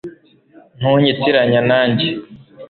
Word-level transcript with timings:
ntunyitiranya 0.77 1.59
nanjye 1.69 2.07